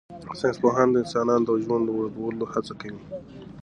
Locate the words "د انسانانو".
0.91-1.45